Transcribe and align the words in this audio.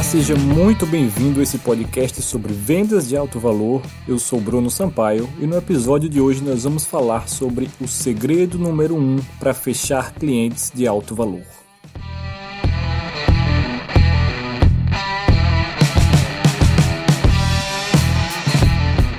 Olá, 0.00 0.08
seja 0.08 0.34
muito 0.34 0.86
bem-vindo 0.86 1.40
a 1.40 1.42
esse 1.42 1.58
podcast 1.58 2.22
sobre 2.22 2.54
vendas 2.54 3.06
de 3.06 3.18
alto 3.18 3.38
valor. 3.38 3.82
Eu 4.08 4.18
sou 4.18 4.40
Bruno 4.40 4.70
Sampaio 4.70 5.28
e 5.38 5.46
no 5.46 5.58
episódio 5.58 6.08
de 6.08 6.18
hoje 6.18 6.42
nós 6.42 6.64
vamos 6.64 6.86
falar 6.86 7.28
sobre 7.28 7.68
o 7.78 7.86
segredo 7.86 8.58
número 8.58 8.94
1 8.94 8.98
um 8.98 9.16
para 9.38 9.52
fechar 9.52 10.14
clientes 10.14 10.72
de 10.74 10.86
alto 10.86 11.14
valor. 11.14 11.42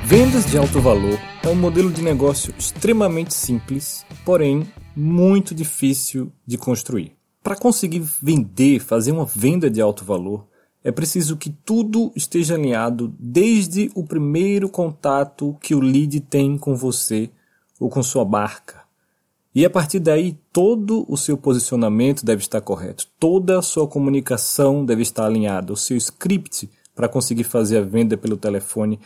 Vendas 0.03 0.47
de 0.47 0.57
alto 0.57 0.81
valor 0.81 1.19
é 1.43 1.47
um 1.47 1.55
modelo 1.55 1.91
de 1.91 2.01
negócio 2.01 2.55
extremamente 2.57 3.35
simples, 3.35 4.03
porém 4.25 4.67
muito 4.95 5.53
difícil 5.53 6.31
de 6.43 6.57
construir. 6.57 7.15
Para 7.43 7.55
conseguir 7.55 8.03
vender, 8.19 8.79
fazer 8.79 9.11
uma 9.11 9.25
venda 9.25 9.69
de 9.69 9.79
alto 9.79 10.03
valor, 10.03 10.50
é 10.83 10.91
preciso 10.91 11.37
que 11.37 11.49
tudo 11.49 12.11
esteja 12.15 12.55
alinhado 12.55 13.13
desde 13.19 13.91
o 13.93 14.03
primeiro 14.03 14.67
contato 14.67 15.55
que 15.61 15.75
o 15.75 15.79
lead 15.79 16.19
tem 16.21 16.57
com 16.57 16.75
você 16.75 17.29
ou 17.79 17.89
com 17.89 18.01
sua 18.01 18.25
marca. 18.25 18.81
E 19.53 19.65
a 19.65 19.69
partir 19.69 19.99
daí, 19.99 20.37
todo 20.51 21.05
o 21.09 21.17
seu 21.17 21.37
posicionamento 21.37 22.25
deve 22.25 22.41
estar 22.41 22.61
correto, 22.61 23.05
toda 23.19 23.59
a 23.59 23.61
sua 23.61 23.85
comunicação 23.85 24.85
deve 24.85 25.01
estar 25.01 25.25
alinhada, 25.25 25.73
o 25.73 25.77
seu 25.77 25.97
script 25.97 26.69
para 26.95 27.09
conseguir 27.09 27.43
fazer 27.43 27.77
a 27.77 27.81
venda 27.81 28.17
pelo 28.17 28.37
telefone 28.37 28.99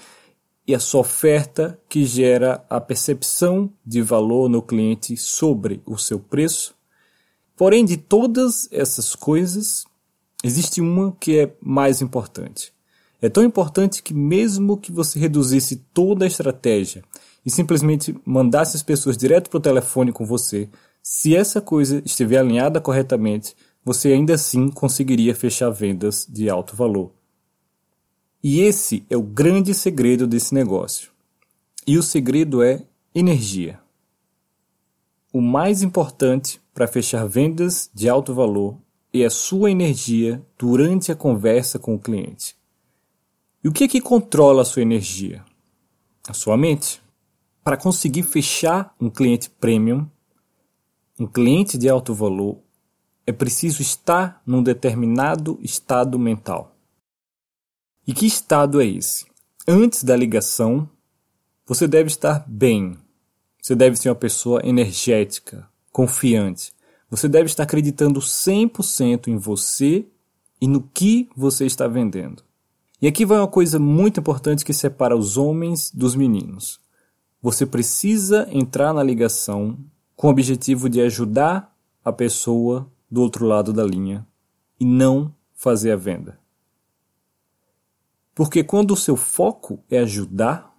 e 0.67 0.73
a 0.73 0.79
sua 0.79 1.01
oferta 1.01 1.79
que 1.89 2.05
gera 2.05 2.63
a 2.69 2.79
percepção 2.79 3.71
de 3.85 4.01
valor 4.01 4.49
no 4.49 4.61
cliente 4.61 5.17
sobre 5.17 5.81
o 5.85 5.97
seu 5.97 6.19
preço. 6.19 6.75
Porém, 7.55 7.85
de 7.85 7.97
todas 7.97 8.67
essas 8.71 9.15
coisas, 9.15 9.85
Existe 10.45 10.79
uma 10.79 11.11
que 11.19 11.39
é 11.39 11.55
mais 11.59 12.03
importante. 12.03 12.71
É 13.19 13.27
tão 13.27 13.43
importante 13.43 14.03
que, 14.03 14.13
mesmo 14.13 14.77
que 14.77 14.91
você 14.91 15.17
reduzisse 15.17 15.77
toda 15.91 16.23
a 16.23 16.27
estratégia 16.27 17.03
e 17.43 17.49
simplesmente 17.49 18.15
mandasse 18.23 18.77
as 18.77 18.83
pessoas 18.83 19.17
direto 19.17 19.49
para 19.49 19.57
o 19.57 19.61
telefone 19.61 20.11
com 20.11 20.23
você, 20.23 20.69
se 21.01 21.35
essa 21.35 21.59
coisa 21.59 21.99
estiver 22.05 22.37
alinhada 22.37 22.79
corretamente, 22.79 23.55
você 23.83 24.09
ainda 24.09 24.35
assim 24.35 24.69
conseguiria 24.69 25.33
fechar 25.33 25.71
vendas 25.71 26.27
de 26.29 26.47
alto 26.47 26.75
valor. 26.75 27.11
E 28.43 28.61
esse 28.61 29.03
é 29.09 29.17
o 29.17 29.23
grande 29.23 29.73
segredo 29.73 30.27
desse 30.27 30.53
negócio. 30.53 31.09
E 31.87 31.97
o 31.97 32.03
segredo 32.03 32.61
é 32.61 32.83
energia. 33.15 33.79
O 35.33 35.41
mais 35.41 35.81
importante 35.81 36.61
para 36.71 36.85
fechar 36.85 37.25
vendas 37.25 37.89
de 37.95 38.07
alto 38.07 38.31
valor 38.31 38.84
e 39.15 39.23
a 39.23 39.29
sua 39.29 39.71
energia 39.71 40.45
durante 40.57 41.09
a 41.09 41.15
conversa 41.15 41.79
com 41.79 41.95
o 41.95 41.99
cliente. 41.99 42.53
E 43.63 43.69
o 43.69 43.71
que 43.71 43.85
é 43.85 43.87
que 43.87 44.01
controla 44.01 44.61
a 44.61 44.65
sua 44.65 44.81
energia? 44.81 45.41
A 46.27 46.33
sua 46.33 46.57
mente. 46.57 47.01
Para 47.63 47.77
conseguir 47.77 48.23
fechar 48.23 48.93
um 48.99 49.09
cliente 49.09 49.49
premium, 49.49 50.05
um 51.17 51.25
cliente 51.25 51.77
de 51.77 51.87
alto 51.87 52.13
valor, 52.13 52.59
é 53.25 53.31
preciso 53.31 53.81
estar 53.81 54.41
num 54.45 54.61
determinado 54.61 55.57
estado 55.61 56.19
mental. 56.19 56.75
E 58.05 58.13
que 58.13 58.25
estado 58.25 58.81
é 58.81 58.85
esse? 58.85 59.25
Antes 59.65 60.03
da 60.03 60.13
ligação, 60.13 60.89
você 61.65 61.87
deve 61.87 62.09
estar 62.09 62.43
bem. 62.45 62.97
Você 63.61 63.77
deve 63.77 63.95
ser 63.95 64.09
uma 64.09 64.15
pessoa 64.15 64.59
energética, 64.61 65.65
confiante. 65.89 66.74
Você 67.09 67.27
deve 67.27 67.45
estar 67.45 67.63
acreditando 67.63 68.19
100% 68.19 69.27
em 69.27 69.37
você 69.37 70.07
e 70.59 70.67
no 70.67 70.81
que 70.81 71.29
você 71.35 71.65
está 71.65 71.87
vendendo. 71.87 72.43
E 73.01 73.07
aqui 73.07 73.25
vai 73.25 73.37
uma 73.37 73.47
coisa 73.47 73.77
muito 73.77 74.19
importante 74.19 74.65
que 74.65 74.73
separa 74.73 75.15
os 75.15 75.37
homens 75.37 75.91
dos 75.91 76.15
meninos. 76.15 76.79
Você 77.41 77.65
precisa 77.65 78.47
entrar 78.51 78.93
na 78.93 79.03
ligação 79.03 79.77
com 80.15 80.27
o 80.27 80.31
objetivo 80.31 80.89
de 80.89 81.01
ajudar 81.01 81.75
a 82.03 82.11
pessoa 82.11 82.89
do 83.11 83.21
outro 83.21 83.45
lado 83.45 83.71
da 83.71 83.83
linha 83.83 84.25
e 84.79 84.85
não 84.85 85.33
fazer 85.53 85.91
a 85.91 85.95
venda. 85.95 86.39
Porque 88.33 88.63
quando 88.63 88.91
o 88.91 88.97
seu 88.97 89.15
foco 89.15 89.79
é 89.89 89.99
ajudar, 89.99 90.75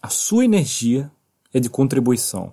a 0.00 0.08
sua 0.08 0.44
energia 0.44 1.10
é 1.52 1.58
de 1.58 1.68
contribuição. 1.68 2.52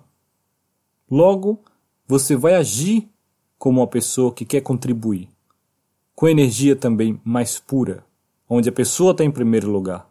Logo, 1.10 1.62
você 2.10 2.34
vai 2.34 2.56
agir 2.56 3.08
como 3.56 3.80
uma 3.80 3.86
pessoa 3.86 4.34
que 4.34 4.44
quer 4.44 4.62
contribuir, 4.62 5.28
com 6.12 6.26
energia 6.26 6.74
também 6.74 7.20
mais 7.22 7.60
pura, 7.60 8.04
onde 8.48 8.68
a 8.68 8.72
pessoa 8.72 9.12
está 9.12 9.22
em 9.22 9.30
primeiro 9.30 9.70
lugar. 9.70 10.10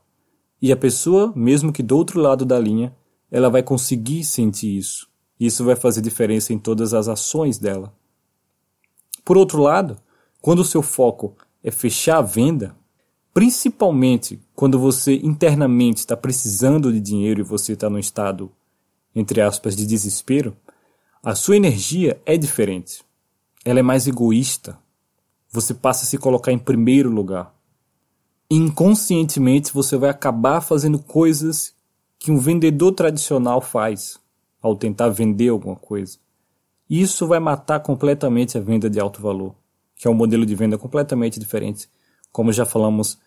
E 0.61 0.71
a 0.71 0.77
pessoa, 0.77 1.33
mesmo 1.35 1.73
que 1.73 1.83
do 1.83 1.97
outro 1.97 2.21
lado 2.21 2.45
da 2.45 2.57
linha, 2.57 2.95
ela 3.29 3.49
vai 3.49 3.61
conseguir 3.61 4.23
sentir 4.23 4.77
isso. 4.77 5.09
Isso 5.37 5.65
vai 5.65 5.75
fazer 5.75 5.99
diferença 5.99 6.53
em 6.53 6.57
todas 6.57 6.93
as 6.93 7.09
ações 7.09 7.57
dela. 7.57 7.93
Por 9.25 9.37
outro 9.37 9.61
lado, 9.61 9.97
quando 10.39 10.59
o 10.59 10.65
seu 10.65 10.81
foco 10.81 11.35
é 11.61 11.69
fechar 11.69 12.19
a 12.19 12.21
venda, 12.21 12.73
principalmente 13.33 14.39
quando 14.55 14.79
você 14.79 15.15
internamente 15.15 15.99
está 15.99 16.15
precisando 16.15 16.93
de 16.93 17.01
dinheiro 17.01 17.41
e 17.41 17.43
você 17.43 17.73
está 17.73 17.89
num 17.89 17.99
estado, 17.99 18.49
entre 19.13 19.41
aspas, 19.41 19.75
de 19.75 19.85
desespero, 19.85 20.55
a 21.23 21.35
sua 21.35 21.57
energia 21.57 22.21
é 22.25 22.37
diferente. 22.37 23.03
Ela 23.65 23.79
é 23.79 23.83
mais 23.83 24.07
egoísta. 24.07 24.79
Você 25.51 25.73
passa 25.73 26.05
a 26.05 26.07
se 26.07 26.17
colocar 26.17 26.51
em 26.51 26.57
primeiro 26.57 27.09
lugar. 27.09 27.53
Inconscientemente 28.49 29.73
você 29.73 29.97
vai 29.97 30.09
acabar 30.09 30.61
fazendo 30.61 30.97
coisas 30.97 31.75
que 32.17 32.31
um 32.31 32.37
vendedor 32.37 32.93
tradicional 32.93 33.61
faz 33.61 34.19
ao 34.61 34.75
tentar 34.75 35.09
vender 35.09 35.49
alguma 35.49 35.75
coisa. 35.75 36.17
Isso 36.89 37.27
vai 37.27 37.39
matar 37.39 37.81
completamente 37.81 38.57
a 38.57 38.61
venda 38.61 38.89
de 38.89 38.99
alto 38.99 39.21
valor, 39.21 39.53
que 39.95 40.07
é 40.07 40.11
um 40.11 40.15
modelo 40.15 40.45
de 40.45 40.55
venda 40.55 40.77
completamente 40.77 41.39
diferente, 41.39 41.89
como 42.31 42.51
já 42.51 42.65
falamos 42.65 43.19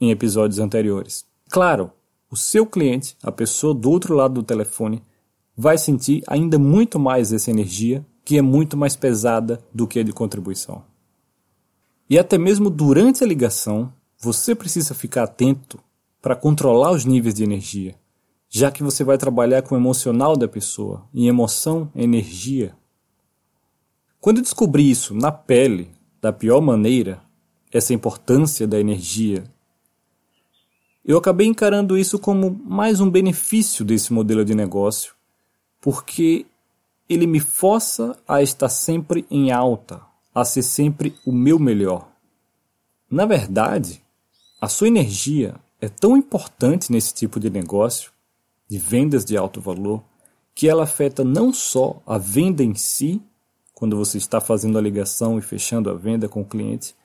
em 0.00 0.10
episódios 0.10 0.58
anteriores. 0.58 1.26
Claro, 1.48 1.90
o 2.30 2.36
seu 2.36 2.66
cliente, 2.66 3.16
a 3.22 3.32
pessoa 3.32 3.74
do 3.74 3.90
outro 3.90 4.14
lado 4.14 4.34
do 4.34 4.42
telefone, 4.42 5.02
vai 5.56 5.78
sentir 5.78 6.22
ainda 6.26 6.58
muito 6.58 6.98
mais 6.98 7.32
essa 7.32 7.50
energia, 7.50 8.04
que 8.24 8.36
é 8.36 8.42
muito 8.42 8.76
mais 8.76 8.94
pesada 8.94 9.58
do 9.72 9.86
que 9.86 9.98
a 9.98 10.02
de 10.02 10.12
contribuição. 10.12 10.84
E 12.10 12.18
até 12.18 12.36
mesmo 12.36 12.68
durante 12.68 13.24
a 13.24 13.26
ligação, 13.26 13.92
você 14.18 14.54
precisa 14.54 14.94
ficar 14.94 15.24
atento 15.24 15.78
para 16.20 16.36
controlar 16.36 16.90
os 16.90 17.04
níveis 17.04 17.34
de 17.34 17.42
energia, 17.42 17.94
já 18.48 18.70
que 18.70 18.82
você 18.82 19.02
vai 19.02 19.16
trabalhar 19.16 19.62
com 19.62 19.74
o 19.74 19.78
emocional 19.78 20.36
da 20.36 20.46
pessoa, 20.46 21.08
e 21.14 21.26
emoção 21.26 21.90
energia. 21.94 22.76
Quando 24.20 24.38
eu 24.38 24.42
descobri 24.42 24.90
isso 24.90 25.14
na 25.14 25.32
pele, 25.32 25.90
da 26.20 26.32
pior 26.32 26.60
maneira, 26.60 27.22
essa 27.72 27.94
importância 27.94 28.66
da 28.66 28.78
energia, 28.78 29.44
eu 31.04 31.16
acabei 31.16 31.46
encarando 31.46 31.96
isso 31.96 32.18
como 32.18 32.50
mais 32.64 33.00
um 33.00 33.08
benefício 33.08 33.84
desse 33.84 34.12
modelo 34.12 34.44
de 34.44 34.54
negócio 34.54 35.15
porque 35.86 36.46
ele 37.08 37.28
me 37.28 37.38
força 37.38 38.18
a 38.26 38.42
estar 38.42 38.68
sempre 38.68 39.24
em 39.30 39.52
alta, 39.52 40.00
a 40.34 40.44
ser 40.44 40.64
sempre 40.64 41.14
o 41.24 41.30
meu 41.30 41.60
melhor. 41.60 42.08
Na 43.08 43.24
verdade, 43.24 44.02
a 44.60 44.68
sua 44.68 44.88
energia 44.88 45.54
é 45.80 45.88
tão 45.88 46.16
importante 46.16 46.90
nesse 46.90 47.14
tipo 47.14 47.38
de 47.38 47.48
negócio, 47.48 48.10
de 48.68 48.78
vendas 48.78 49.24
de 49.24 49.36
alto 49.36 49.60
valor, 49.60 50.02
que 50.56 50.68
ela 50.68 50.82
afeta 50.82 51.22
não 51.22 51.52
só 51.52 52.02
a 52.04 52.18
venda 52.18 52.64
em 52.64 52.74
si, 52.74 53.22
quando 53.72 53.96
você 53.96 54.18
está 54.18 54.40
fazendo 54.40 54.78
a 54.78 54.82
ligação 54.82 55.38
e 55.38 55.40
fechando 55.40 55.88
a 55.88 55.94
venda 55.94 56.28
com 56.28 56.40
o 56.40 56.44
cliente, 56.44 56.96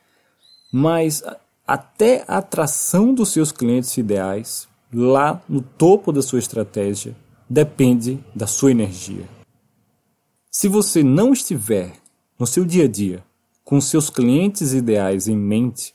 mas 0.73 1.21
até 1.67 2.25
a 2.27 2.39
atração 2.39 3.13
dos 3.13 3.29
seus 3.29 3.51
clientes 3.51 3.95
ideais 3.95 4.67
lá 4.91 5.39
no 5.47 5.61
topo 5.61 6.11
da 6.11 6.23
sua 6.23 6.39
estratégia 6.39 7.15
depende 7.51 8.18
da 8.33 8.48
sua 8.48 8.71
energia. 8.71 9.27
Se 10.50 10.69
você 10.69 11.03
não 11.03 11.33
estiver 11.33 11.98
no 12.39 12.48
seu 12.48 12.63
dia 12.63 12.86
a 12.86 12.88
dia 12.88 13.21
com 13.65 13.81
seus 13.81 14.09
clientes 14.09 14.71
ideais 14.71 15.27
em 15.27 15.36
mente, 15.36 15.94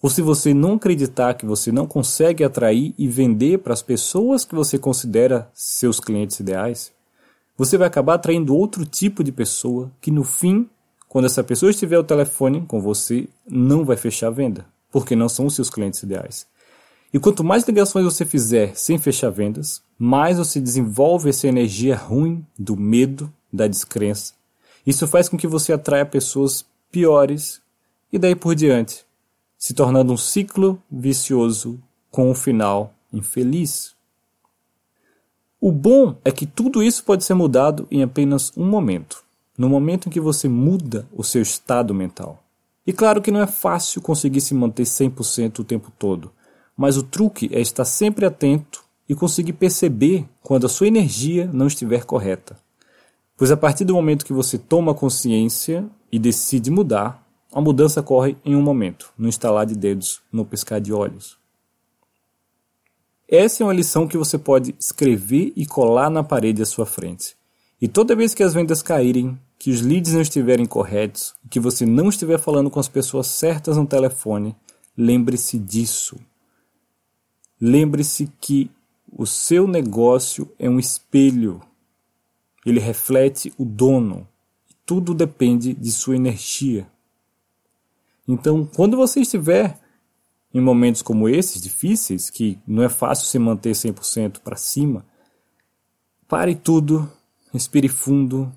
ou 0.00 0.08
se 0.08 0.22
você 0.22 0.54
não 0.54 0.74
acreditar 0.74 1.34
que 1.34 1.44
você 1.44 1.72
não 1.72 1.88
consegue 1.88 2.44
atrair 2.44 2.94
e 2.96 3.08
vender 3.08 3.58
para 3.58 3.72
as 3.72 3.82
pessoas 3.82 4.44
que 4.44 4.54
você 4.54 4.78
considera 4.78 5.50
seus 5.52 5.98
clientes 5.98 6.38
ideais, 6.38 6.92
você 7.56 7.76
vai 7.76 7.88
acabar 7.88 8.14
atraindo 8.14 8.56
outro 8.56 8.86
tipo 8.86 9.24
de 9.24 9.32
pessoa 9.32 9.90
que 10.00 10.12
no 10.12 10.22
fim, 10.22 10.70
quando 11.08 11.24
essa 11.24 11.42
pessoa 11.42 11.70
estiver 11.70 11.96
ao 11.96 12.04
telefone 12.04 12.64
com 12.64 12.80
você, 12.80 13.28
não 13.44 13.84
vai 13.84 13.96
fechar 13.96 14.28
a 14.28 14.30
venda, 14.30 14.64
porque 14.92 15.16
não 15.16 15.28
são 15.28 15.46
os 15.46 15.54
seus 15.56 15.68
clientes 15.68 16.00
ideais. 16.04 16.46
E 17.14 17.18
quanto 17.20 17.44
mais 17.44 17.64
ligações 17.64 18.04
você 18.04 18.26
fizer 18.26 18.76
sem 18.76 18.98
fechar 18.98 19.30
vendas, 19.30 19.80
mais 19.98 20.36
você 20.36 20.60
desenvolve 20.60 21.30
essa 21.30 21.46
energia 21.46 21.96
ruim 21.96 22.44
do 22.58 22.76
medo, 22.76 23.32
da 23.52 23.68
descrença. 23.68 24.34
Isso 24.84 25.06
faz 25.06 25.28
com 25.28 25.38
que 25.38 25.46
você 25.46 25.72
atraia 25.72 26.04
pessoas 26.04 26.66
piores 26.90 27.62
e 28.12 28.18
daí 28.18 28.34
por 28.34 28.54
diante. 28.54 29.06
se 29.56 29.72
tornando 29.72 30.12
um 30.12 30.16
ciclo 30.16 30.78
vicioso 30.90 31.80
com 32.10 32.30
um 32.30 32.34
final 32.34 32.92
infeliz. 33.10 33.94
O 35.58 35.72
bom 35.72 36.18
é 36.22 36.30
que 36.30 36.44
tudo 36.44 36.82
isso 36.82 37.02
pode 37.02 37.24
ser 37.24 37.32
mudado 37.32 37.88
em 37.90 38.02
apenas 38.02 38.52
um 38.54 38.66
momento 38.66 39.24
no 39.56 39.68
momento 39.68 40.08
em 40.08 40.12
que 40.12 40.20
você 40.20 40.48
muda 40.48 41.06
o 41.12 41.22
seu 41.22 41.42
estado 41.42 41.94
mental. 41.94 42.42
E 42.86 42.92
claro 42.92 43.22
que 43.22 43.30
não 43.30 43.40
é 43.40 43.46
fácil 43.46 44.02
conseguir 44.02 44.40
se 44.40 44.54
manter 44.54 44.82
100% 44.82 45.60
o 45.60 45.64
tempo 45.64 45.92
todo, 45.98 46.30
mas 46.76 46.96
o 46.96 47.02
truque 47.02 47.48
é 47.52 47.60
estar 47.60 47.84
sempre 47.84 48.26
atento 48.26 48.84
e 49.08 49.14
conseguir 49.14 49.52
perceber 49.54 50.26
quando 50.42 50.66
a 50.66 50.68
sua 50.68 50.88
energia 50.88 51.48
não 51.52 51.66
estiver 51.66 52.04
correta. 52.04 52.56
Pois 53.36 53.50
a 53.50 53.56
partir 53.56 53.84
do 53.84 53.94
momento 53.94 54.24
que 54.24 54.32
você 54.32 54.56
toma 54.56 54.94
consciência 54.94 55.84
e 56.10 56.18
decide 56.18 56.70
mudar, 56.70 57.24
a 57.52 57.60
mudança 57.60 58.00
ocorre 58.00 58.36
em 58.44 58.56
um 58.56 58.62
momento, 58.62 59.12
no 59.16 59.28
instalar 59.28 59.66
de 59.66 59.74
dedos, 59.74 60.20
no 60.32 60.44
piscar 60.44 60.80
de 60.80 60.92
olhos. 60.92 61.36
Essa 63.28 63.62
é 63.62 63.66
uma 63.66 63.72
lição 63.72 64.06
que 64.06 64.18
você 64.18 64.36
pode 64.38 64.74
escrever 64.78 65.52
e 65.56 65.66
colar 65.66 66.10
na 66.10 66.22
parede 66.22 66.62
à 66.62 66.66
sua 66.66 66.84
frente. 66.84 67.36
E 67.80 67.88
toda 67.88 68.16
vez 68.16 68.34
que 68.34 68.42
as 68.42 68.54
vendas 68.54 68.82
caírem, 68.82 69.38
que 69.58 69.70
os 69.70 69.80
leads 69.80 70.12
não 70.12 70.20
estiverem 70.20 70.66
corretos, 70.66 71.34
que 71.50 71.58
você 71.58 71.86
não 71.86 72.08
estiver 72.08 72.38
falando 72.38 72.70
com 72.70 72.80
as 72.80 72.88
pessoas 72.88 73.26
certas 73.26 73.76
no 73.76 73.86
telefone, 73.86 74.54
lembre-se 74.96 75.58
disso. 75.58 76.16
Lembre-se 77.66 78.30
que 78.38 78.70
o 79.10 79.24
seu 79.24 79.66
negócio 79.66 80.52
é 80.58 80.68
um 80.68 80.78
espelho. 80.78 81.62
Ele 82.66 82.78
reflete 82.78 83.54
o 83.56 83.64
dono. 83.64 84.28
Tudo 84.84 85.14
depende 85.14 85.72
de 85.72 85.90
sua 85.90 86.14
energia. 86.14 86.86
Então, 88.28 88.66
quando 88.66 88.98
você 88.98 89.20
estiver 89.20 89.80
em 90.52 90.60
momentos 90.60 91.00
como 91.00 91.26
esses, 91.26 91.62
difíceis, 91.62 92.28
que 92.28 92.58
não 92.66 92.82
é 92.82 92.90
fácil 92.90 93.24
se 93.24 93.38
manter 93.38 93.70
100% 93.70 94.40
para 94.40 94.56
cima, 94.56 95.02
pare 96.28 96.54
tudo, 96.54 97.10
respire 97.50 97.88
fundo, 97.88 98.54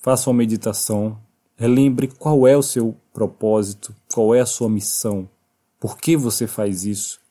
faça 0.00 0.28
uma 0.28 0.38
meditação, 0.38 1.16
relembre 1.54 2.08
qual 2.08 2.44
é 2.48 2.56
o 2.56 2.62
seu 2.62 2.96
propósito, 3.14 3.94
qual 4.12 4.34
é 4.34 4.40
a 4.40 4.46
sua 4.46 4.68
missão, 4.68 5.30
por 5.78 5.96
que 5.96 6.16
você 6.16 6.48
faz 6.48 6.84
isso, 6.84 7.21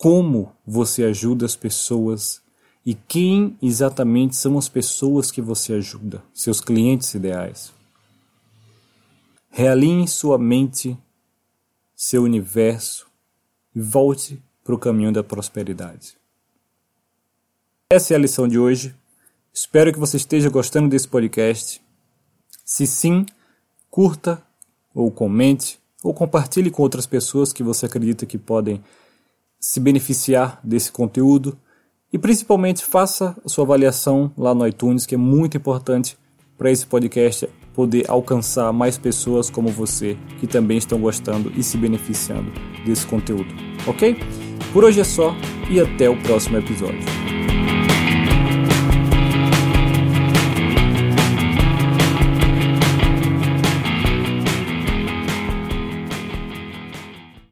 como 0.00 0.50
você 0.66 1.04
ajuda 1.04 1.44
as 1.44 1.54
pessoas 1.54 2.40
e 2.86 2.94
quem 2.94 3.58
exatamente 3.60 4.34
são 4.34 4.56
as 4.56 4.66
pessoas 4.66 5.30
que 5.30 5.42
você 5.42 5.74
ajuda, 5.74 6.24
seus 6.32 6.58
clientes 6.58 7.12
ideais. 7.12 7.70
Realinhe 9.50 10.08
sua 10.08 10.38
mente, 10.38 10.96
seu 11.94 12.22
universo 12.22 13.08
e 13.74 13.80
volte 13.82 14.42
para 14.64 14.74
o 14.74 14.78
caminho 14.78 15.12
da 15.12 15.22
prosperidade. 15.22 16.16
Essa 17.90 18.14
é 18.14 18.16
a 18.16 18.20
lição 18.20 18.48
de 18.48 18.58
hoje. 18.58 18.94
Espero 19.52 19.92
que 19.92 19.98
você 19.98 20.16
esteja 20.16 20.48
gostando 20.48 20.88
desse 20.88 21.08
podcast. 21.08 21.78
Se 22.64 22.86
sim, 22.86 23.26
curta 23.90 24.42
ou 24.94 25.10
comente 25.10 25.78
ou 26.02 26.14
compartilhe 26.14 26.70
com 26.70 26.82
outras 26.82 27.04
pessoas 27.04 27.52
que 27.52 27.62
você 27.62 27.84
acredita 27.84 28.24
que 28.24 28.38
podem 28.38 28.82
se 29.60 29.78
beneficiar 29.78 30.58
desse 30.64 30.90
conteúdo 30.90 31.56
e 32.12 32.18
principalmente 32.18 32.84
faça 32.84 33.36
a 33.44 33.48
sua 33.48 33.64
avaliação 33.64 34.32
lá 34.36 34.54
no 34.54 34.66
iTunes, 34.66 35.06
que 35.06 35.14
é 35.14 35.18
muito 35.18 35.56
importante 35.56 36.18
para 36.56 36.70
esse 36.70 36.86
podcast 36.86 37.48
poder 37.74 38.10
alcançar 38.10 38.72
mais 38.72 38.98
pessoas 38.98 39.48
como 39.48 39.68
você 39.68 40.18
que 40.38 40.46
também 40.46 40.78
estão 40.78 41.00
gostando 41.00 41.52
e 41.56 41.62
se 41.62 41.76
beneficiando 41.76 42.50
desse 42.84 43.06
conteúdo, 43.06 43.54
ok? 43.86 44.16
Por 44.72 44.84
hoje 44.84 45.00
é 45.00 45.04
só 45.04 45.34
e 45.70 45.80
até 45.80 46.08
o 46.08 46.20
próximo 46.22 46.58
episódio. 46.58 47.19